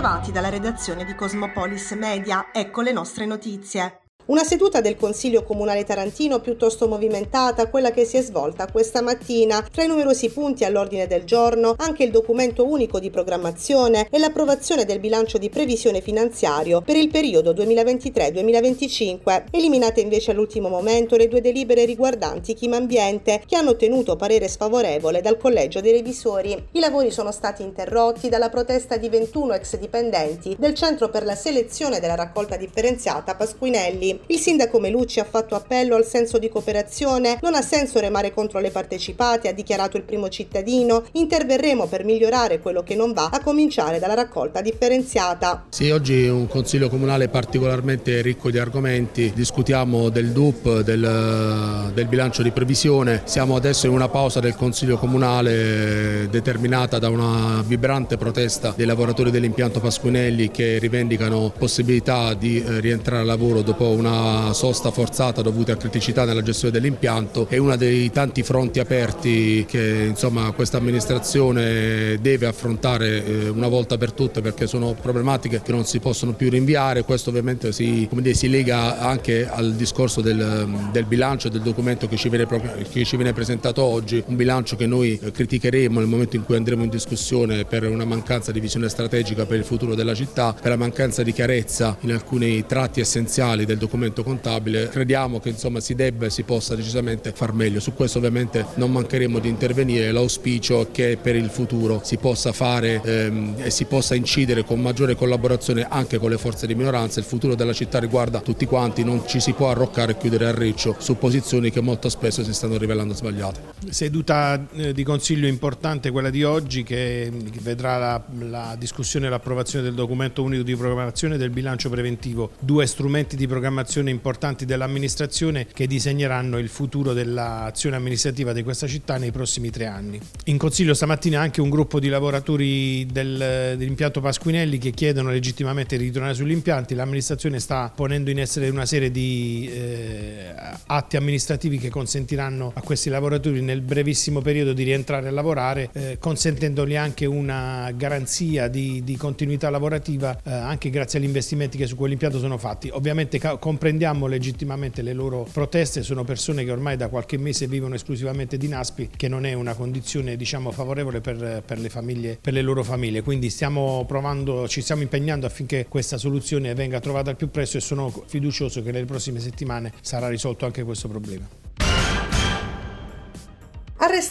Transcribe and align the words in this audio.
Bentrovati 0.00 0.32
dalla 0.32 0.48
redazione 0.48 1.04
di 1.04 1.14
Cosmopolis 1.14 1.90
Media, 1.90 2.52
ecco 2.54 2.80
le 2.80 2.90
nostre 2.90 3.26
notizie. 3.26 4.09
Una 4.30 4.44
seduta 4.44 4.80
del 4.80 4.94
Consiglio 4.94 5.42
Comunale 5.42 5.82
Tarantino 5.82 6.38
piuttosto 6.38 6.86
movimentata, 6.86 7.68
quella 7.68 7.90
che 7.90 8.04
si 8.04 8.16
è 8.16 8.22
svolta 8.22 8.70
questa 8.70 9.02
mattina. 9.02 9.66
Tra 9.68 9.82
i 9.82 9.88
numerosi 9.88 10.30
punti 10.30 10.64
all'ordine 10.64 11.08
del 11.08 11.24
giorno 11.24 11.74
anche 11.76 12.04
il 12.04 12.12
documento 12.12 12.64
unico 12.64 13.00
di 13.00 13.10
programmazione 13.10 14.06
e 14.08 14.18
l'approvazione 14.20 14.84
del 14.84 15.00
bilancio 15.00 15.36
di 15.36 15.48
previsione 15.48 16.00
finanziario 16.00 16.80
per 16.80 16.94
il 16.94 17.08
periodo 17.08 17.52
2023-2025. 17.54 19.46
Eliminate 19.50 20.00
invece 20.00 20.30
all'ultimo 20.30 20.68
momento 20.68 21.16
le 21.16 21.26
due 21.26 21.40
delibere 21.40 21.84
riguardanti 21.84 22.54
Chima 22.54 22.76
Ambiente 22.76 23.42
che 23.44 23.56
hanno 23.56 23.70
ottenuto 23.70 24.14
parere 24.14 24.46
sfavorevole 24.46 25.22
dal 25.22 25.38
Collegio 25.38 25.80
dei 25.80 25.90
Revisori. 25.90 26.68
I 26.70 26.78
lavori 26.78 27.10
sono 27.10 27.32
stati 27.32 27.64
interrotti 27.64 28.28
dalla 28.28 28.48
protesta 28.48 28.96
di 28.96 29.08
21 29.08 29.54
ex 29.54 29.76
dipendenti 29.76 30.54
del 30.56 30.74
Centro 30.74 31.08
per 31.08 31.24
la 31.24 31.34
selezione 31.34 31.98
della 31.98 32.14
raccolta 32.14 32.54
differenziata 32.54 33.34
Pasquinelli. 33.34 34.18
Il 34.26 34.38
sindaco 34.38 34.78
Melucci 34.78 35.20
ha 35.20 35.24
fatto 35.24 35.54
appello 35.54 35.96
al 35.96 36.04
senso 36.04 36.38
di 36.38 36.48
cooperazione, 36.48 37.38
non 37.42 37.54
ha 37.54 37.62
senso 37.62 37.98
remare 37.98 38.32
contro 38.32 38.60
le 38.60 38.70
partecipate, 38.70 39.48
ha 39.48 39.52
dichiarato 39.52 39.96
il 39.96 40.02
primo 40.02 40.28
cittadino, 40.28 41.04
interverremo 41.12 41.86
per 41.86 42.04
migliorare 42.04 42.60
quello 42.60 42.82
che 42.82 42.94
non 42.94 43.12
va, 43.12 43.30
a 43.32 43.42
cominciare 43.42 43.98
dalla 43.98 44.14
raccolta 44.14 44.60
differenziata. 44.60 45.66
Sì, 45.70 45.90
oggi 45.90 46.28
un 46.28 46.46
consiglio 46.46 46.88
comunale 46.88 47.28
particolarmente 47.28 48.20
ricco 48.22 48.50
di 48.50 48.58
argomenti, 48.58 49.32
discutiamo 49.34 50.08
del 50.10 50.30
DUP, 50.30 50.80
del, 50.80 51.90
del 51.92 52.06
bilancio 52.06 52.42
di 52.42 52.50
previsione, 52.50 53.22
siamo 53.24 53.56
adesso 53.56 53.86
in 53.86 53.92
una 53.92 54.08
pausa 54.08 54.40
del 54.40 54.54
consiglio 54.54 54.96
comunale 54.96 56.28
determinata 56.30 56.98
da 56.98 57.08
una 57.08 57.62
vibrante 57.66 58.16
protesta 58.16 58.74
dei 58.76 58.86
lavoratori 58.86 59.30
dell'impianto 59.30 59.80
Pasquinelli 59.80 60.50
che 60.50 60.78
rivendicano 60.78 61.52
possibilità 61.56 62.34
di 62.34 62.62
eh, 62.62 62.80
rientrare 62.80 63.22
al 63.22 63.26
lavoro 63.26 63.62
dopo 63.62 63.88
una 63.88 64.09
una 64.10 64.52
sosta 64.52 64.90
forzata 64.90 65.40
dovuta 65.40 65.72
a 65.72 65.76
criticità 65.76 66.24
nella 66.24 66.42
gestione 66.42 66.72
dell'impianto 66.72 67.46
è 67.48 67.56
uno 67.56 67.76
dei 67.76 68.10
tanti 68.10 68.42
fronti 68.42 68.80
aperti 68.80 69.64
che 69.66 70.06
insomma, 70.08 70.50
questa 70.52 70.78
amministrazione 70.78 72.18
deve 72.20 72.46
affrontare 72.46 73.24
eh, 73.24 73.48
una 73.48 73.68
volta 73.68 73.96
per 73.96 74.12
tutte 74.12 74.40
perché 74.40 74.66
sono 74.66 74.94
problematiche 75.00 75.62
che 75.62 75.70
non 75.70 75.84
si 75.84 76.00
possono 76.00 76.32
più 76.32 76.50
rinviare, 76.50 77.04
questo 77.04 77.30
ovviamente 77.30 77.72
si, 77.72 78.08
dire, 78.10 78.34
si 78.34 78.48
lega 78.48 78.98
anche 78.98 79.48
al 79.48 79.74
discorso 79.74 80.20
del, 80.20 80.88
del 80.90 81.04
bilancio 81.04 81.46
e 81.46 81.50
del 81.50 81.62
documento 81.62 82.08
che 82.08 82.16
ci, 82.16 82.28
viene, 82.28 82.46
che 82.90 83.04
ci 83.04 83.16
viene 83.16 83.32
presentato 83.32 83.82
oggi, 83.82 84.22
un 84.26 84.36
bilancio 84.36 84.76
che 84.76 84.86
noi 84.86 85.18
criticheremo 85.18 86.00
nel 86.00 86.08
momento 86.08 86.36
in 86.36 86.44
cui 86.44 86.56
andremo 86.56 86.82
in 86.82 86.90
discussione 86.90 87.64
per 87.64 87.88
una 87.88 88.04
mancanza 88.04 88.50
di 88.50 88.60
visione 88.60 88.88
strategica 88.88 89.46
per 89.46 89.58
il 89.58 89.64
futuro 89.64 89.94
della 89.94 90.14
città, 90.14 90.54
per 90.60 90.70
la 90.70 90.76
mancanza 90.76 91.22
di 91.22 91.32
chiarezza 91.32 91.96
in 92.00 92.12
alcuni 92.12 92.66
tratti 92.66 93.00
essenziali 93.00 93.64
del 93.64 93.76
documento 93.76 93.89
documento 93.90 94.22
contabile, 94.22 94.88
crediamo 94.88 95.40
che 95.40 95.48
insomma, 95.48 95.80
si 95.80 95.96
debba 95.96 96.26
e 96.26 96.30
si 96.30 96.44
possa 96.44 96.76
decisamente 96.76 97.32
far 97.34 97.52
meglio. 97.52 97.80
Su 97.80 97.92
questo 97.92 98.18
ovviamente 98.18 98.64
non 98.76 98.92
mancheremo 98.92 99.40
di 99.40 99.48
intervenire, 99.48 100.12
l'auspicio 100.12 100.82
è 100.82 100.90
che 100.92 101.18
per 101.20 101.34
il 101.34 101.50
futuro 101.50 102.00
si 102.04 102.16
possa 102.16 102.52
fare 102.52 103.00
ehm, 103.04 103.54
e 103.58 103.70
si 103.70 103.86
possa 103.86 104.14
incidere 104.14 104.64
con 104.64 104.80
maggiore 104.80 105.16
collaborazione 105.16 105.86
anche 105.88 106.18
con 106.18 106.30
le 106.30 106.38
forze 106.38 106.68
di 106.68 106.76
minoranza. 106.76 107.18
Il 107.18 107.26
futuro 107.26 107.56
della 107.56 107.72
città 107.72 107.98
riguarda 107.98 108.40
tutti 108.40 108.64
quanti, 108.64 109.02
non 109.02 109.26
ci 109.26 109.40
si 109.40 109.52
può 109.52 109.70
arroccare 109.70 110.12
e 110.12 110.16
chiudere 110.16 110.46
a 110.46 110.54
riccio 110.54 110.94
su 110.98 111.18
posizioni 111.18 111.70
che 111.70 111.80
molto 111.80 112.08
spesso 112.08 112.44
si 112.44 112.54
stanno 112.54 112.78
rivelando 112.78 113.12
sbagliate. 113.14 113.60
Seduta 113.90 114.68
eh, 114.72 114.92
di 114.92 115.02
consiglio 115.02 115.48
importante 115.48 116.12
quella 116.12 116.30
di 116.30 116.44
oggi 116.44 116.84
che 116.84 117.30
vedrà 117.60 117.98
la, 117.98 118.22
la 118.38 118.76
discussione 118.78 119.26
e 119.26 119.30
l'approvazione 119.30 119.84
del 119.84 119.94
documento 119.94 120.44
unico 120.44 120.62
di 120.62 120.76
programmazione 120.76 121.36
del 121.36 121.50
bilancio 121.50 121.90
preventivo, 121.90 122.50
due 122.60 122.86
strumenti 122.86 123.34
di 123.34 123.48
programmazione 123.48 123.78
azioni 123.80 124.10
importanti 124.10 124.64
dell'amministrazione 124.64 125.66
che 125.72 125.86
disegneranno 125.86 126.58
il 126.58 126.68
futuro 126.68 127.12
dell'azione 127.12 127.96
amministrativa 127.96 128.52
di 128.52 128.62
questa 128.62 128.86
città 128.86 129.16
nei 129.16 129.30
prossimi 129.30 129.70
tre 129.70 129.86
anni. 129.86 130.20
In 130.44 130.58
consiglio 130.58 130.94
stamattina 130.94 131.40
anche 131.40 131.60
un 131.60 131.70
gruppo 131.70 131.98
di 131.98 132.08
lavoratori 132.08 133.06
del, 133.06 133.74
dell'impianto 133.76 134.20
Pasquinelli 134.20 134.78
che 134.78 134.90
chiedono 134.90 135.30
legittimamente 135.30 135.96
di 135.96 136.04
ritornare 136.04 136.34
sugli 136.34 136.52
impianti. 136.52 136.94
L'amministrazione 136.94 137.58
sta 137.58 137.92
ponendo 137.94 138.30
in 138.30 138.38
essere 138.38 138.68
una 138.68 138.86
serie 138.86 139.10
di 139.10 139.70
eh, 139.72 140.54
atti 140.86 141.16
amministrativi 141.16 141.78
che 141.78 141.88
consentiranno 141.88 142.72
a 142.74 142.80
questi 142.82 143.08
lavoratori 143.10 143.60
nel 143.60 143.80
brevissimo 143.80 144.40
periodo 144.40 144.72
di 144.72 144.82
rientrare 144.84 145.28
a 145.28 145.30
lavorare, 145.30 145.90
eh, 145.92 146.18
consentendogli 146.18 146.96
anche 146.96 147.26
una 147.26 147.90
garanzia 147.92 148.68
di, 148.68 149.02
di 149.04 149.16
continuità 149.16 149.70
lavorativa 149.70 150.38
eh, 150.42 150.50
anche 150.50 150.90
grazie 150.90 151.18
agli 151.18 151.24
investimenti 151.24 151.76
che 151.76 151.86
su 151.86 151.96
quell'impianto 151.96 152.38
sono 152.38 152.58
fatti. 152.58 152.90
Ovviamente 152.92 153.38
comprendiamo 153.70 154.26
legittimamente 154.26 155.00
le 155.00 155.12
loro 155.12 155.46
proteste, 155.52 156.02
sono 156.02 156.24
persone 156.24 156.64
che 156.64 156.72
ormai 156.72 156.96
da 156.96 157.06
qualche 157.06 157.38
mese 157.38 157.68
vivono 157.68 157.94
esclusivamente 157.94 158.56
di 158.56 158.66
Naspi, 158.66 159.10
che 159.16 159.28
non 159.28 159.46
è 159.46 159.52
una 159.52 159.74
condizione 159.74 160.34
diciamo, 160.34 160.72
favorevole 160.72 161.20
per, 161.20 161.62
per, 161.64 161.78
le 161.78 161.88
famiglie, 161.88 162.36
per 162.40 162.52
le 162.52 162.62
loro 162.62 162.82
famiglie, 162.82 163.22
quindi 163.22 163.48
stiamo 163.48 164.04
provando, 164.08 164.66
ci 164.66 164.80
stiamo 164.80 165.02
impegnando 165.02 165.46
affinché 165.46 165.86
questa 165.88 166.18
soluzione 166.18 166.74
venga 166.74 166.98
trovata 166.98 167.30
al 167.30 167.36
più 167.36 167.48
presto 167.48 167.76
e 167.76 167.80
sono 167.80 168.10
fiducioso 168.26 168.82
che 168.82 168.90
nelle 168.90 169.04
prossime 169.04 169.38
settimane 169.38 169.92
sarà 170.00 170.26
risolto 170.26 170.66
anche 170.66 170.82
questo 170.82 171.06
problema. 171.06 171.59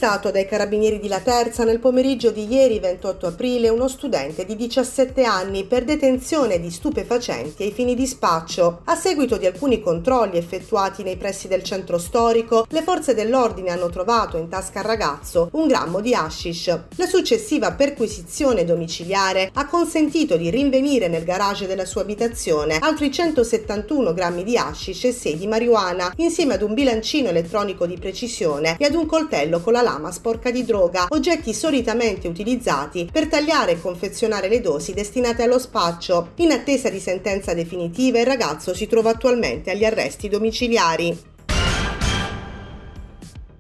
Arrestato 0.02 0.32
dai 0.32 0.48
carabinieri 0.48 0.98
di 0.98 1.10
Laterza 1.10 1.66
nel 1.66 1.80
pomeriggio 1.80 2.32
di 2.32 2.48
ieri 2.50 2.80
28 2.80 3.28
aprile 3.28 3.68
uno 3.68 3.90
studente 3.90 4.46
di 4.46 4.56
17 4.56 5.24
anni 5.24 5.66
per 5.66 5.84
detenzione 5.84 6.58
di 6.62 6.72
stupefacenti 6.72 7.64
ai 7.64 7.74
fini 7.74 7.96
di 7.96 8.08
spaccio. 8.08 8.80
A 8.86 8.96
seguito 8.96 9.36
di 9.36 9.46
alcuni 9.46 9.82
controlli 9.82 10.38
effettuati 10.38 11.04
nei 11.04 11.18
pressi 11.18 11.50
del 11.50 11.64
centro 11.64 11.98
storico, 11.98 12.66
le 12.70 12.82
forze 12.82 13.14
dell'ordine 13.14 13.72
hanno 13.72 13.90
trovato 13.90 14.38
in 14.38 14.48
tasca 14.48 14.80
al 14.80 14.86
ragazzo 14.86 15.50
un 15.52 15.68
grammo 15.68 16.00
di 16.00 16.14
hashish. 16.14 16.80
La 16.96 17.06
successiva 17.06 17.74
perquisizione 17.74 18.64
domiciliare 18.64 19.52
ha 19.54 19.68
consentito 19.68 20.38
di 20.38 20.50
rinvenire 20.50 21.10
nel 21.10 21.26
garage 21.26 21.68
della 21.68 21.84
sua 21.84 22.04
abitazione 22.04 22.78
altri 22.80 23.12
171 23.12 24.14
grammi 24.14 24.46
di 24.46 24.56
hashish 24.56 25.04
e 25.04 25.12
6 25.12 25.38
di 25.38 25.48
marijuana, 25.48 26.14
insieme 26.16 26.54
ad 26.54 26.62
un 26.62 26.74
bilancino 26.74 27.28
elettronico 27.28 27.86
di 27.86 27.98
precisione 27.98 28.78
e 28.80 28.86
ad 28.86 28.96
un 28.96 29.06
coltello 29.06 29.60
con 29.60 29.74
la 29.74 29.88
lama 29.90 30.12
sporca 30.12 30.52
di 30.52 30.64
droga, 30.64 31.08
oggetti 31.10 31.54
solitamente 31.54 32.28
utilizzati 32.28 33.10
per 33.12 33.28
tagliare 33.28 33.72
e 33.74 33.82
confezionare 33.82 34.48
le 34.48 34.62
dosi 34.62 34.94
destinate 34.94 35.44
allo 35.44 35.58
spaccio. 35.58 36.30
In 36.36 36.52
attesa 36.52 36.90
di 36.90 37.00
sentenza 37.00 37.54
definitiva 37.54 38.20
il 38.20 38.26
ragazzo 38.26 38.74
si 38.76 38.86
trova 38.86 39.10
attualmente 39.10 39.72
agli 39.72 39.86
arresti 39.86 40.30
domiciliari 40.30 41.29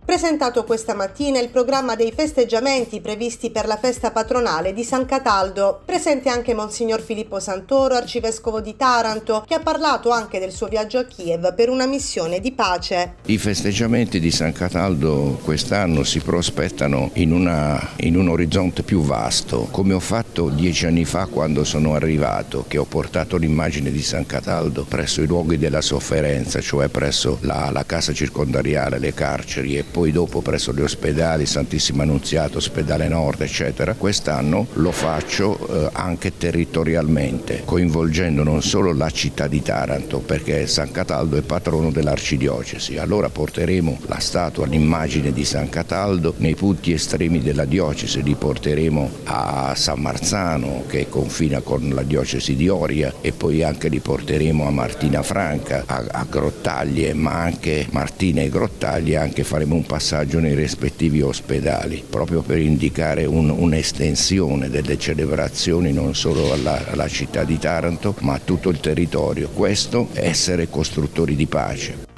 presentato 0.09 0.64
questa 0.64 0.96
mattina 0.96 1.40
il 1.40 1.50
programma 1.50 1.94
dei 1.96 2.12
festeggiamenti 2.12 3.00
previsti 3.00 3.52
per 3.52 3.68
la 3.68 3.78
festa 3.78 4.09
patronale 4.09 4.74
di 4.74 4.84
San 4.84 5.06
Cataldo. 5.06 5.81
Presente 5.86 6.30
anche 6.30 6.56
Monsignor 6.56 7.00
Filippo 7.00 7.40
Santoro, 7.40 7.94
arcivescovo 7.94 8.59
di 8.59 8.75
Taranto, 8.75 9.46
che 9.47 9.53
ha 9.53 9.59
parlato 9.59 10.09
anche 10.09 10.40
del 10.40 10.52
suo 10.52 10.66
viaggio 10.66 10.97
a 10.97 11.03
Kiev 11.03 11.53
per 11.53 11.70
una 11.70 11.86
missione 11.86 12.40
di 12.40 12.52
pace. 12.52 13.18
I 13.25 13.38
festeggiamenti 13.38 14.20
di 14.20 14.31
San 14.31 14.52
Cataldo 14.52 15.40
quest'anno 15.44 16.03
si 16.03 16.22
prospettano 16.22 17.12
in, 17.14 17.31
una, 17.31 17.80
in 17.97 18.18
un 18.18 18.30
orizzonte 18.30 18.81
più 18.81 19.02
vasto, 19.02 19.68
come 19.70 19.94
ho 19.94 20.00
fatto 20.00 20.50
dieci 20.50 20.88
anni 20.88 21.06
fa 21.06 21.28
quando 21.28 21.64
sono 21.64 21.94
arrivato, 21.94 22.66
che 22.68 22.80
ho 22.80 22.86
portato 22.86 23.38
l'immagine 23.38 23.91
di 23.91 24.02
San 24.02 24.26
Cataldo 24.26 24.86
presso 24.86 25.22
i 25.22 25.28
luoghi 25.28 25.59
della 25.59 25.81
sofferenza, 25.81 26.59
cioè 26.62 26.88
presso 26.88 27.38
la, 27.41 27.70
la 27.72 27.86
casa 27.86 28.12
circondariale, 28.12 28.97
le 28.97 29.14
carceri 29.14 29.78
e 29.78 29.84
poi 29.84 29.97
poi 29.99 30.13
dopo 30.13 30.39
presso 30.39 30.73
gli 30.73 30.79
ospedali, 30.79 31.45
Santissima 31.45 32.03
Annunziata, 32.03 32.55
Ospedale 32.55 33.09
Nord, 33.09 33.41
eccetera. 33.41 33.96
Quest'anno 33.96 34.66
lo 34.75 34.93
faccio 34.93 35.57
eh, 35.67 35.90
anche 35.91 36.37
territorialmente, 36.37 37.63
coinvolgendo 37.66 38.41
non 38.43 38.61
solo 38.61 38.93
la 38.93 39.09
città 39.09 39.47
di 39.47 39.61
Taranto, 39.61 40.19
perché 40.19 40.67
San 40.67 40.91
Cataldo 40.91 41.35
è 41.35 41.41
patrono 41.41 41.91
dell'arcidiocesi. 41.91 42.96
Allora 42.96 43.28
porteremo 43.28 43.99
la 44.05 44.19
statua, 44.19 44.66
l'immagine 44.67 45.34
di 45.34 45.43
San 45.43 45.67
Cataldo 45.67 46.34
nei 46.37 46.55
punti 46.55 46.93
estremi 46.93 47.41
della 47.41 47.66
diocesi, 47.66 48.23
li 48.23 48.35
porteremo 48.35 49.09
a 49.25 49.73
San 49.75 49.99
Marzano 49.99 50.85
che 50.87 51.09
confina 51.09 51.59
con 51.59 51.90
la 51.90 52.03
diocesi 52.03 52.55
di 52.55 52.69
Oria 52.69 53.16
e 53.19 53.34
poi 53.34 53.63
anche 53.63 53.90
li 53.90 53.99
porteremo 53.99 54.66
a 54.66 54.72
Martina 54.72 55.23
Franca, 55.23 55.84
a, 55.85 56.05
a 56.09 56.25
Grottaglie, 56.29 57.13
ma 57.13 57.34
anche 57.34 57.85
Martina 57.91 58.40
e 58.40 58.47
Grottaglie, 58.47 59.17
anche 59.17 59.43
faremo 59.43 59.75
un 59.75 59.87
passaggio 59.90 60.40
nei 60.40 60.53
rispettivi 60.53 61.24
ospedali, 61.24 62.03
proprio 62.08 62.44
per 62.44 62.59
indicare 62.59 63.26
un, 63.26 63.50
un'estensione 63.50 64.70
delle 64.70 65.00
celebrazioni 65.00 65.91
non 65.91 66.14
solo 66.14 66.53
alla, 66.53 66.91
alla 66.91 67.08
città 67.08 67.44
di 67.44 67.58
Taranto, 67.58 68.14
ma 68.20 68.36
a 68.36 68.40
tutto 68.40 68.70
il 68.70 68.80
territorio. 68.80 69.50
Questo 69.50 70.09
essere 70.14 70.70
costruttori 70.70 71.36
di 71.36 71.47
pace. 71.47 72.09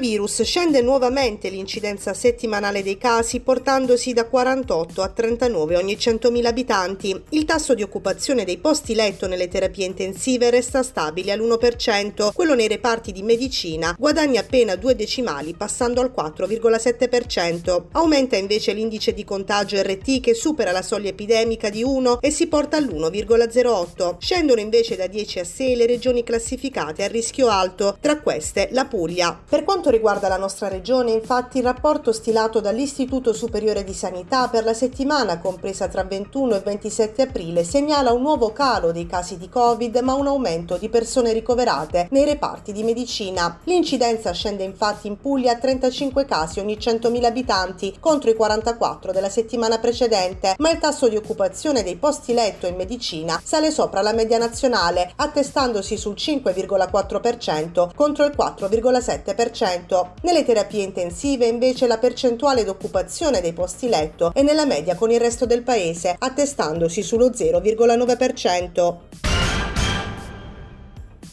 Coronavirus 0.00 0.42
scende 0.44 0.80
nuovamente 0.80 1.50
l'incidenza 1.50 2.14
settimanale 2.14 2.82
dei 2.82 2.96
casi 2.96 3.40
portandosi 3.40 4.14
da 4.14 4.24
48 4.24 5.02
a 5.02 5.08
39 5.08 5.76
ogni 5.76 5.94
100.000 5.94 6.46
abitanti. 6.46 7.22
Il 7.30 7.44
tasso 7.44 7.74
di 7.74 7.82
occupazione 7.82 8.44
dei 8.44 8.56
posti 8.56 8.94
letto 8.94 9.26
nelle 9.26 9.48
terapie 9.48 9.84
intensive 9.84 10.48
resta 10.48 10.82
stabile 10.82 11.32
all'1%, 11.32 12.32
quello 12.32 12.54
nei 12.54 12.66
reparti 12.66 13.12
di 13.12 13.22
medicina 13.22 13.94
guadagna 13.98 14.40
appena 14.40 14.74
due 14.74 14.96
decimali 14.96 15.52
passando 15.52 16.00
al 16.00 16.12
4,7%. 16.16 17.82
Aumenta 17.92 18.36
invece 18.36 18.72
l'indice 18.72 19.12
di 19.12 19.24
contagio 19.24 19.82
RT 19.82 20.20
che 20.20 20.32
supera 20.32 20.72
la 20.72 20.82
soglia 20.82 21.10
epidemica 21.10 21.68
di 21.68 21.82
1 21.82 22.22
e 22.22 22.30
si 22.30 22.46
porta 22.46 22.78
all'1,08. 22.78 24.16
Scendono 24.18 24.60
invece 24.60 24.96
da 24.96 25.06
10 25.06 25.40
a 25.40 25.44
6 25.44 25.76
le 25.76 25.84
regioni 25.84 26.24
classificate 26.24 27.04
a 27.04 27.08
rischio 27.08 27.48
alto, 27.48 27.98
tra 28.00 28.18
queste 28.18 28.68
la 28.72 28.86
Puglia. 28.86 29.38
Per 29.46 29.62
quanto 29.62 29.89
riguarda 29.90 30.28
la 30.28 30.36
nostra 30.36 30.68
regione, 30.68 31.12
infatti, 31.12 31.58
il 31.58 31.64
rapporto 31.64 32.12
stilato 32.12 32.60
dall'Istituto 32.60 33.32
Superiore 33.32 33.84
di 33.84 33.92
Sanità 33.92 34.48
per 34.48 34.64
la 34.64 34.74
settimana 34.74 35.38
compresa 35.38 35.88
tra 35.88 36.04
21 36.04 36.56
e 36.56 36.60
27 36.60 37.22
aprile 37.22 37.64
segnala 37.64 38.12
un 38.12 38.22
nuovo 38.22 38.52
calo 38.52 38.92
dei 38.92 39.06
casi 39.06 39.36
di 39.36 39.48
Covid, 39.48 39.96
ma 39.98 40.14
un 40.14 40.26
aumento 40.26 40.76
di 40.76 40.88
persone 40.88 41.32
ricoverate 41.32 42.08
nei 42.10 42.24
reparti 42.24 42.72
di 42.72 42.82
medicina. 42.82 43.58
L'incidenza 43.64 44.32
scende 44.32 44.64
infatti 44.64 45.06
in 45.08 45.18
Puglia 45.18 45.52
a 45.52 45.56
35 45.56 46.24
casi 46.24 46.60
ogni 46.60 46.76
100.000 46.76 47.24
abitanti 47.24 47.96
contro 48.00 48.30
i 48.30 48.34
44 48.34 49.12
della 49.12 49.28
settimana 49.28 49.78
precedente, 49.78 50.54
ma 50.58 50.70
il 50.70 50.78
tasso 50.78 51.08
di 51.08 51.16
occupazione 51.16 51.82
dei 51.82 51.96
posti 51.96 52.32
letto 52.32 52.66
in 52.66 52.76
medicina 52.76 53.40
sale 53.42 53.70
sopra 53.70 54.00
la 54.02 54.12
media 54.12 54.38
nazionale, 54.38 55.12
attestandosi 55.16 55.96
sul 55.96 56.14
5,4% 56.16 57.90
contro 57.94 58.24
il 58.24 58.34
4,7%. 58.36 59.79
Nelle 60.22 60.44
terapie 60.44 60.82
intensive 60.82 61.46
invece 61.46 61.86
la 61.86 61.98
percentuale 61.98 62.64
d'occupazione 62.64 63.40
dei 63.40 63.52
posti 63.52 63.88
letto 63.88 64.32
è 64.34 64.42
nella 64.42 64.66
media 64.66 64.94
con 64.94 65.10
il 65.10 65.20
resto 65.20 65.46
del 65.46 65.62
paese, 65.62 66.16
attestandosi 66.18 67.02
sullo 67.02 67.30
0,9%. 67.30 69.29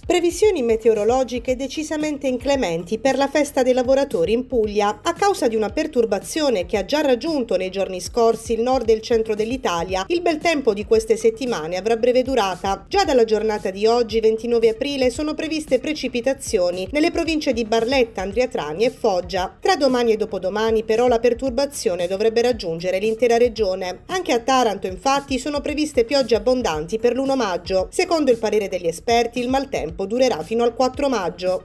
Previsioni 0.08 0.62
meteorologiche 0.62 1.58
decisamente 1.58 2.28
inclementi 2.28 2.98
per 2.98 3.18
la 3.18 3.28
festa 3.28 3.62
dei 3.62 3.74
lavoratori 3.74 4.32
in 4.32 4.48
Puglia. 4.48 5.02
A 5.04 5.12
causa 5.12 5.50
di 5.50 5.58
una 5.58 5.70
perturbazione 5.70 6.66
che 6.66 6.78
ha 6.78 6.86
già 6.86 7.02
raggiunto 7.02 7.58
nei 7.58 7.70
giorni 7.70 8.00
scorsi 8.00 8.54
il 8.54 8.62
nord 8.62 8.88
e 8.88 8.94
il 8.94 9.02
centro 9.02 9.36
dell'Italia, 9.36 10.06
il 10.08 10.22
bel 10.22 10.38
tempo 10.38 10.74
di 10.74 10.86
queste 10.86 11.18
settimane 11.18 11.76
avrà 11.76 11.98
breve 11.98 12.24
durata. 12.24 12.86
Già 12.88 13.04
dalla 13.04 13.26
giornata 13.26 13.70
di 13.70 13.86
oggi, 13.86 14.22
29 14.22 14.70
aprile, 14.70 15.10
sono 15.10 15.34
previste 15.34 15.78
precipitazioni 15.80 16.88
nelle 16.92 17.12
province 17.12 17.52
di 17.52 17.66
Barletta, 17.66 18.22
Andriatrani 18.22 18.86
e 18.86 18.92
Foggia. 18.92 19.58
Tra 19.60 19.76
domani 19.76 20.14
e 20.14 20.16
dopodomani, 20.16 20.84
però, 20.84 21.10
la 21.10 21.20
perturbazione 21.20 22.08
dovrebbe 22.08 22.42
raggiungere 22.42 23.00
l'intera 23.00 23.36
regione. 23.36 24.04
Anche 24.06 24.32
a 24.32 24.40
Taranto, 24.40 24.88
infatti, 24.88 25.38
sono 25.38 25.60
previste 25.60 26.06
piogge 26.06 26.36
abbondanti 26.36 26.98
per 26.98 27.14
l'1 27.14 27.36
maggio. 27.36 27.90
Secondo 27.92 28.32
il 28.32 28.38
parere 28.38 28.70
degli 28.70 28.88
esperti, 28.88 29.42
il 29.42 29.50
maltempo 29.50 29.96
tempo 29.98 30.06
durerà 30.06 30.44
fino 30.44 30.64
al 30.64 30.76
4 30.76 31.10
maggio. 31.10 31.64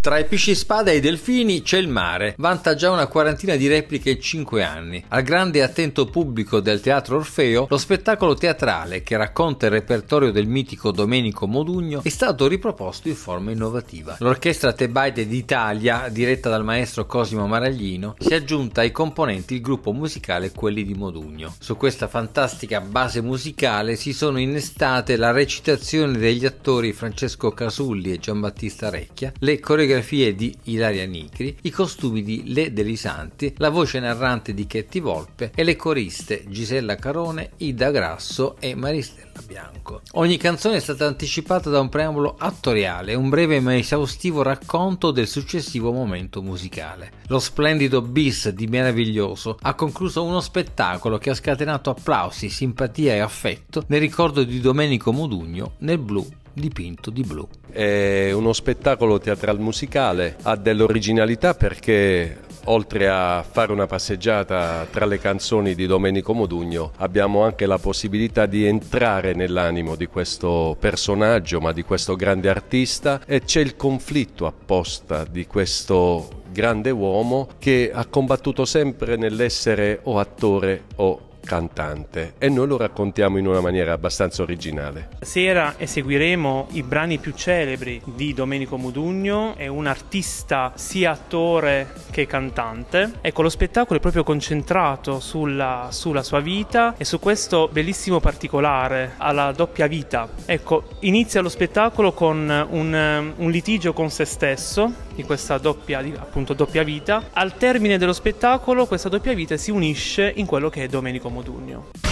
Tra 0.00 0.16
i 0.16 0.26
pesci 0.26 0.54
spada 0.54 0.92
e 0.92 0.98
i 0.98 1.00
delfini 1.00 1.60
c'è 1.60 1.76
il 1.76 1.88
mare, 1.88 2.36
vanta 2.38 2.76
già 2.76 2.92
una 2.92 3.08
quarantina 3.08 3.56
di 3.56 3.66
repliche 3.66 4.10
in 4.10 4.20
5 4.20 4.62
anni. 4.62 5.04
Al 5.08 5.24
grande 5.24 5.58
e 5.58 5.62
attento 5.62 6.06
pubblico 6.06 6.60
del 6.60 6.80
Teatro 6.80 7.16
Orfeo, 7.16 7.66
lo 7.68 7.76
spettacolo 7.76 8.34
teatrale 8.34 9.02
che 9.02 9.16
racconta 9.16 9.66
il 9.66 9.72
repertorio 9.72 10.30
del 10.30 10.46
mitico 10.46 10.92
Domenico 10.92 11.48
Modugno 11.48 12.00
è 12.04 12.08
stato 12.10 12.46
riproposto 12.46 13.08
in 13.08 13.16
forma 13.16 13.50
innovativa. 13.50 14.16
L'orchestra 14.20 14.72
Tebaide 14.72 15.26
d'Italia, 15.26 16.08
diretta 16.08 16.48
dal 16.48 16.64
maestro 16.64 17.04
Cosimo 17.04 17.48
Maraglino, 17.48 18.14
si 18.20 18.28
è 18.28 18.36
aggiunta 18.36 18.82
ai 18.82 18.92
componenti 18.92 19.54
il 19.54 19.60
gruppo 19.60 19.92
musicale 19.92 20.52
Quelli 20.52 20.84
di 20.84 20.94
Modugno. 20.94 21.56
Su 21.58 21.76
questa 21.76 22.06
fantastica 22.06 22.80
base 22.80 23.20
musicale 23.20 23.96
si 23.96 24.12
sono 24.12 24.38
innestate 24.38 25.16
la 25.16 25.32
recitazione 25.32 26.16
degli 26.16 26.46
attori 26.46 26.92
Francesco 26.92 27.50
Casulli 27.50 28.12
e 28.12 28.20
Giambattista 28.20 28.90
Recchia, 28.90 29.32
le 29.40 29.58
coreografie 29.58 29.86
coreografie 29.98 30.34
di 30.34 30.56
Ilaria 30.64 31.06
Nicri, 31.06 31.56
i 31.62 31.70
costumi 31.70 32.22
di 32.22 32.52
Le 32.52 32.72
Delisanti, 32.72 33.54
la 33.58 33.70
voce 33.70 33.98
narrante 33.98 34.54
di 34.54 34.66
Chetti 34.66 35.00
Volpe 35.00 35.50
e 35.54 35.64
le 35.64 35.76
coriste 35.76 36.44
Gisella 36.48 36.96
Carone, 36.96 37.50
Ida 37.58 37.90
Grasso 37.90 38.56
e 38.60 38.74
Maristella 38.74 39.40
Bianco. 39.46 40.02
Ogni 40.12 40.36
canzone 40.36 40.76
è 40.76 40.80
stata 40.80 41.06
anticipata 41.06 41.70
da 41.70 41.80
un 41.80 41.88
preambolo 41.88 42.36
attoriale, 42.38 43.14
un 43.14 43.28
breve 43.28 43.60
ma 43.60 43.76
esaustivo 43.76 44.42
racconto 44.42 45.10
del 45.10 45.26
successivo 45.26 45.92
momento 45.92 46.42
musicale. 46.42 47.12
Lo 47.28 47.38
splendido 47.38 48.00
bis 48.02 48.48
di 48.50 48.66
Meraviglioso 48.66 49.58
ha 49.60 49.74
concluso 49.74 50.24
uno 50.24 50.40
spettacolo 50.40 51.18
che 51.18 51.30
ha 51.30 51.34
scatenato 51.34 51.90
applausi, 51.90 52.48
simpatia 52.48 53.14
e 53.14 53.18
affetto 53.18 53.84
nel 53.88 54.00
ricordo 54.00 54.44
di 54.44 54.60
Domenico 54.60 55.12
Modugno 55.12 55.74
nel 55.78 55.98
blu 55.98 56.26
dipinto 56.58 57.10
di 57.10 57.22
blu. 57.22 57.46
È 57.70 58.30
uno 58.32 58.52
spettacolo 58.52 59.18
teatral 59.18 59.58
musicale, 59.58 60.36
ha 60.42 60.56
dell'originalità 60.56 61.54
perché 61.54 62.46
oltre 62.68 63.08
a 63.08 63.42
fare 63.42 63.72
una 63.72 63.86
passeggiata 63.86 64.86
tra 64.90 65.06
le 65.06 65.18
canzoni 65.18 65.74
di 65.74 65.86
Domenico 65.86 66.34
Modugno, 66.34 66.92
abbiamo 66.96 67.42
anche 67.42 67.66
la 67.66 67.78
possibilità 67.78 68.46
di 68.46 68.64
entrare 68.64 69.32
nell'animo 69.34 69.94
di 69.94 70.06
questo 70.06 70.76
personaggio, 70.78 71.60
ma 71.60 71.72
di 71.72 71.82
questo 71.82 72.14
grande 72.14 72.48
artista 72.48 73.20
e 73.26 73.40
c'è 73.40 73.60
il 73.60 73.76
conflitto 73.76 74.46
apposta 74.46 75.24
di 75.24 75.46
questo 75.46 76.42
grande 76.50 76.90
uomo 76.90 77.48
che 77.58 77.90
ha 77.92 78.06
combattuto 78.06 78.64
sempre 78.64 79.16
nell'essere 79.16 80.00
o 80.02 80.18
attore 80.18 80.84
o 80.96 81.27
cantante 81.48 82.34
e 82.36 82.50
noi 82.50 82.66
lo 82.66 82.76
raccontiamo 82.76 83.38
in 83.38 83.46
una 83.46 83.62
maniera 83.62 83.94
abbastanza 83.94 84.42
originale. 84.42 85.08
Sera 85.20 85.76
eseguiremo 85.78 86.68
i 86.72 86.82
brani 86.82 87.16
più 87.16 87.32
celebri 87.32 88.02
di 88.04 88.34
Domenico 88.34 88.76
Mudugno, 88.76 89.56
è 89.56 89.66
un 89.66 89.86
artista 89.86 90.72
sia 90.74 91.12
attore 91.12 91.94
che 92.10 92.26
cantante. 92.26 93.12
Ecco, 93.22 93.40
lo 93.40 93.48
spettacolo 93.48 93.98
è 93.98 94.02
proprio 94.02 94.24
concentrato 94.24 95.20
sulla, 95.20 95.88
sulla 95.90 96.22
sua 96.22 96.40
vita 96.40 96.94
e 96.98 97.06
su 97.06 97.18
questo 97.18 97.70
bellissimo 97.72 98.20
particolare, 98.20 99.14
alla 99.16 99.50
doppia 99.52 99.86
vita. 99.86 100.28
Ecco, 100.44 100.82
inizia 101.00 101.40
lo 101.40 101.48
spettacolo 101.48 102.12
con 102.12 102.66
un, 102.70 103.32
un 103.36 103.50
litigio 103.50 103.94
con 103.94 104.10
se 104.10 104.26
stesso, 104.26 105.06
di 105.14 105.24
questa 105.24 105.58
doppia, 105.58 105.98
appunto, 105.98 106.52
doppia 106.52 106.84
vita. 106.84 107.30
Al 107.32 107.56
termine 107.56 107.98
dello 107.98 108.12
spettacolo 108.12 108.86
questa 108.86 109.08
doppia 109.08 109.32
vita 109.32 109.56
si 109.56 109.72
unisce 109.72 110.30
in 110.36 110.46
quello 110.46 110.68
che 110.68 110.84
è 110.84 110.88
Domenico 110.88 111.28
Mudugno. 111.28 111.37
Modugno. 111.38 112.07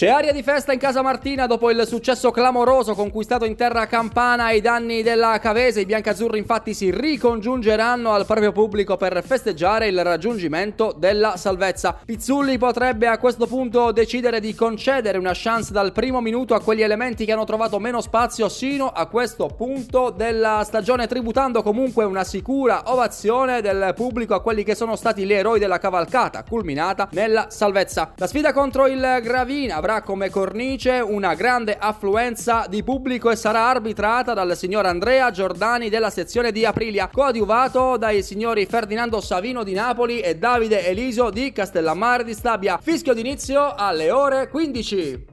C'è 0.00 0.08
aria 0.08 0.32
di 0.32 0.42
festa 0.42 0.72
in 0.72 0.78
casa 0.78 1.02
Martina 1.02 1.46
dopo 1.46 1.70
il 1.70 1.86
successo 1.86 2.30
clamoroso 2.30 2.94
conquistato 2.94 3.44
in 3.44 3.54
terra 3.54 3.84
campana 3.84 4.44
ai 4.44 4.62
danni 4.62 5.02
della 5.02 5.38
Cavese. 5.38 5.82
I 5.82 5.84
biancazzurri 5.84 6.38
infatti 6.38 6.72
si 6.72 6.90
ricongiungeranno 6.90 8.10
al 8.10 8.24
proprio 8.24 8.50
pubblico 8.50 8.96
per 8.96 9.22
festeggiare 9.22 9.88
il 9.88 10.02
raggiungimento 10.02 10.94
della 10.96 11.36
salvezza. 11.36 11.98
Pizzulli 12.02 12.56
potrebbe 12.56 13.08
a 13.08 13.18
questo 13.18 13.46
punto 13.46 13.92
decidere 13.92 14.40
di 14.40 14.54
concedere 14.54 15.18
una 15.18 15.32
chance 15.34 15.70
dal 15.70 15.92
primo 15.92 16.22
minuto 16.22 16.54
a 16.54 16.62
quegli 16.62 16.80
elementi 16.80 17.26
che 17.26 17.32
hanno 17.32 17.44
trovato 17.44 17.78
meno 17.78 18.00
spazio 18.00 18.48
sino 18.48 18.88
a 18.88 19.04
questo 19.04 19.48
punto 19.48 20.08
della 20.08 20.62
stagione, 20.64 21.08
tributando 21.08 21.62
comunque 21.62 22.04
una 22.04 22.24
sicura 22.24 22.84
ovazione 22.86 23.60
del 23.60 23.92
pubblico 23.94 24.32
a 24.32 24.40
quelli 24.40 24.64
che 24.64 24.74
sono 24.74 24.96
stati 24.96 25.26
gli 25.26 25.32
eroi 25.34 25.58
della 25.58 25.76
cavalcata, 25.76 26.42
culminata 26.42 27.06
nella 27.12 27.50
salvezza. 27.50 28.12
La 28.16 28.26
sfida 28.26 28.54
contro 28.54 28.86
il 28.86 29.18
Gravina 29.20 29.76
avrà 29.76 29.88
avrà 29.90 30.02
come 30.02 30.30
cornice 30.30 31.00
una 31.00 31.34
grande 31.34 31.76
affluenza 31.76 32.66
di 32.68 32.84
pubblico 32.84 33.28
e 33.28 33.34
sarà 33.34 33.68
arbitrata 33.68 34.34
dal 34.34 34.56
signor 34.56 34.86
Andrea 34.86 35.32
Giordani 35.32 35.88
della 35.88 36.10
sezione 36.10 36.52
di 36.52 36.64
Aprilia, 36.64 37.08
coadiuvato 37.08 37.96
dai 37.96 38.22
signori 38.22 38.66
Ferdinando 38.66 39.20
Savino 39.20 39.64
di 39.64 39.72
Napoli 39.72 40.20
e 40.20 40.36
Davide 40.36 40.86
Eliso 40.86 41.30
di 41.30 41.50
Castellammare 41.50 42.22
di 42.22 42.34
Stabia. 42.34 42.78
Fischio 42.80 43.14
d'inizio 43.14 43.74
alle 43.74 44.12
ore 44.12 44.48
15. 44.48 45.29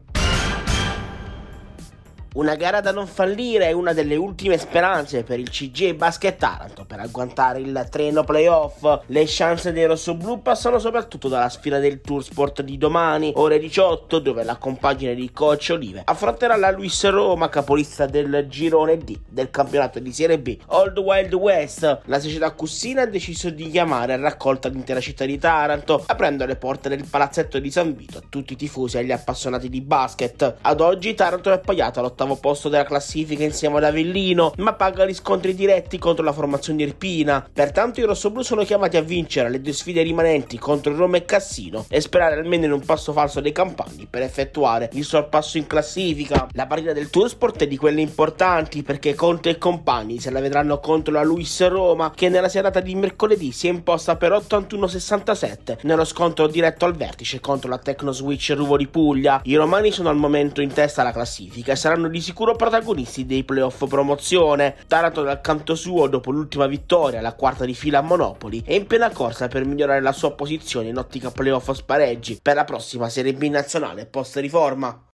Una 2.38 2.54
gara 2.54 2.82
da 2.82 2.92
non 2.92 3.08
fallire 3.08 3.66
è 3.66 3.72
una 3.72 3.94
delle 3.94 4.16
ultime 4.16 4.60
speranze 4.60 5.24
per 5.24 5.40
il 5.40 5.50
CG 5.50 5.96
Basket 5.96 6.38
Taranto 6.38 6.86
per 6.86 7.00
agguantare 7.00 7.62
il 7.62 7.88
treno 7.90 8.24
playoff. 8.24 8.84
Le 9.08 9.24
chance 9.26 9.72
dei 9.72 9.88
rossoblù 9.88 10.44
passano 10.44 10.78
soprattutto 10.78 11.30
dalla 11.30 11.50
sfida 11.50 11.80
del 11.80 12.00
Tour 12.00 12.24
Sport 12.24 12.62
di 12.62 12.78
domani, 12.78 13.32
ore 13.38 13.58
18, 13.58 14.20
dove 14.20 14.44
la 14.44 14.58
compagine 14.58 15.16
di 15.16 15.32
coach 15.32 15.70
Olive 15.72 16.04
affronterà 16.06 16.56
la 16.58 16.70
Luis 16.70 17.10
Roma, 17.10 17.50
capolista 17.50 18.06
del 18.06 18.46
girone 18.48 19.00
D 19.00 19.18
del 19.28 19.50
campionato 19.50 19.98
di 19.98 20.14
Serie 20.14 20.38
B. 20.38 20.60
Old 20.68 21.00
Wild 21.00 21.34
West, 21.34 22.02
la 22.06 22.20
società 22.20 22.52
Cussina 22.52 23.02
ha 23.02 23.08
deciso 23.08 23.50
di 23.50 23.68
chiamare 23.72 24.14
a 24.14 24.18
raccolta 24.18 24.70
l'intera 24.70 25.00
città 25.00 25.26
di 25.26 25.40
Taranto, 25.40 26.04
aprendo 26.06 26.46
le 26.46 26.56
porte 26.56 26.88
del 26.88 27.04
palazzetto 27.10 27.58
di 27.58 27.72
San 27.72 27.96
Vito 27.96 28.20
a 28.20 28.24
tutti 28.30 28.54
i 28.54 28.56
tifosi 28.56 28.98
e 28.98 29.00
agli 29.00 29.12
appassionati 29.12 29.70
di 29.70 29.82
basket. 29.82 30.58
Ad 30.62 30.82
oggi 30.82 31.16
Taranto 31.16 31.50
è 31.50 31.54
appaiato 31.54 32.00
all'ottavo 32.00 32.26
all'ottavo 32.28 32.36
posto 32.36 32.70
della 32.70 32.84
classifica 32.84 33.44
insieme 33.44 33.78
ad 33.78 33.86
Avellino, 33.86 34.54
ma 34.58 34.74
paga 34.74 35.06
riscontri 35.06 35.56
diretti 35.56 35.98
contro 35.98 36.24
la 36.24 36.34
formazione 36.34 36.84
irpina. 36.84 37.48
Pertanto 37.52 38.00
i 38.00 38.04
rossoblù 38.04 38.42
sono 38.42 38.64
chiamati 38.64 38.98
a 38.98 39.02
vincere 39.02 39.50
le 39.50 39.62
due 39.62 39.74
sfide 39.74 40.02
rimanenti 40.02 40.58
contro 40.58 40.96
Roma 40.96 41.18
e 41.18 41.26
Cassino 41.26 41.86
e 41.90 42.02
sperare 42.02 42.36
almeno 42.36 42.66
in 42.66 42.72
un 42.72 42.86
passo 42.86 43.14
falso 43.14 43.40
dei 43.40 43.52
campani 43.52 44.08
per 44.10 44.22
effettuare 44.22 44.90
il 44.94 45.06
sorpasso 45.06 45.58
in 45.58 45.68
classifica. 45.68 46.48
La 46.52 46.68
partita 46.68 46.94
del 46.94 47.10
Toursport 47.10 47.64
è 47.64 47.68
di 47.68 47.78
quelle 47.78 48.02
importanti 48.02 48.84
perché 48.84 49.16
Conte 49.16 49.50
e 49.50 49.58
compagni 49.58 50.20
se 50.20 50.30
la 50.30 50.40
vedranno 50.40 50.80
contro 50.80 51.14
la 51.14 51.24
Luis 51.24 51.66
Roma 51.68 52.12
che 52.14 52.30
nella 52.30 52.50
serata 52.50 52.80
di 52.80 52.96
mercoledì 52.96 53.52
si 53.52 53.68
è 53.68 53.72
imposta 53.72 54.16
per 54.16 54.32
81-67 54.32 55.78
nello 55.84 56.06
scontro 56.06 56.48
diretto 56.48 56.86
al 56.86 56.96
vertice 56.96 57.40
contro 57.40 57.70
la 57.70 57.78
Tecno 57.78 58.12
Switch 58.12 58.54
Ruvo 58.56 58.78
di 58.78 58.88
Puglia. 58.88 59.42
I 59.44 59.56
romani 59.56 59.92
sono 59.92 60.10
al 60.10 60.18
momento 60.18 60.62
in 60.62 60.74
testa 60.74 61.02
alla 61.02 61.12
classifica 61.12 61.72
e 61.72 61.76
saranno 61.76 62.08
di 62.08 62.17
sicuro 62.22 62.56
protagonisti 62.56 63.26
dei 63.26 63.44
playoff 63.44 63.88
promozione. 63.88 64.76
Taranto 64.88 65.24
dal 65.24 65.42
canto 65.42 65.76
suo 65.76 66.08
dopo 66.08 66.32
l'ultima 66.32 66.68
vittoria, 66.68 67.22
la 67.22 67.34
quarta 67.34 67.66
di 67.66 67.74
fila 67.74 68.00
a 68.00 68.02
Monopoli, 68.02 68.64
è 68.66 68.74
in 68.74 68.88
piena 68.88 69.10
corsa 69.10 69.48
per 69.48 69.66
migliorare 69.66 70.02
la 70.02 70.12
sua 70.12 70.34
posizione 70.34 70.90
in 70.90 70.98
ottica 70.98 71.32
playoff 71.32 71.72
spareggi 71.72 72.40
per 72.42 72.56
la 72.56 72.64
prossima 72.64 73.10
Serie 73.10 73.34
B 73.34 73.44
nazionale 73.50 74.06
post 74.06 74.38
riforma. 74.38 75.06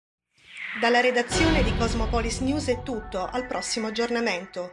Dalla 0.80 1.00
redazione 1.00 1.62
di 1.62 1.76
Cosmopolis 1.76 2.40
News 2.40 2.66
è 2.66 2.82
tutto, 2.82 3.28
al 3.30 3.46
prossimo 3.46 3.86
aggiornamento. 3.86 4.72